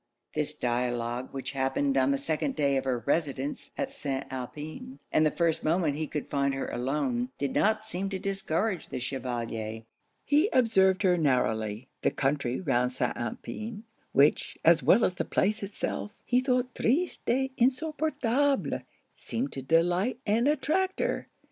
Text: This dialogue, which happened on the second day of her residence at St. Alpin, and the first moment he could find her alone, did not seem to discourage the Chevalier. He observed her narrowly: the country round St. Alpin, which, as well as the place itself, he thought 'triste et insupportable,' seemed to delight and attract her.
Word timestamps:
This 0.33 0.55
dialogue, 0.55 1.31
which 1.31 1.51
happened 1.51 1.95
on 1.95 2.09
the 2.09 2.17
second 2.17 2.55
day 2.55 2.75
of 2.75 2.85
her 2.85 3.03
residence 3.05 3.71
at 3.77 3.91
St. 3.91 4.25
Alpin, 4.31 4.97
and 5.11 5.23
the 5.23 5.29
first 5.29 5.63
moment 5.63 5.93
he 5.95 6.07
could 6.07 6.27
find 6.27 6.55
her 6.55 6.65
alone, 6.69 7.29
did 7.37 7.53
not 7.53 7.83
seem 7.83 8.09
to 8.09 8.17
discourage 8.17 8.89
the 8.89 8.97
Chevalier. 8.97 9.83
He 10.25 10.49
observed 10.53 11.03
her 11.03 11.17
narrowly: 11.19 11.87
the 12.01 12.09
country 12.09 12.59
round 12.59 12.93
St. 12.93 13.15
Alpin, 13.15 13.83
which, 14.11 14.57
as 14.65 14.81
well 14.81 15.05
as 15.05 15.13
the 15.13 15.23
place 15.23 15.61
itself, 15.61 16.13
he 16.25 16.39
thought 16.39 16.73
'triste 16.73 17.29
et 17.29 17.51
insupportable,' 17.57 18.81
seemed 19.13 19.51
to 19.51 19.61
delight 19.61 20.17
and 20.25 20.47
attract 20.47 20.99
her. 20.99 21.27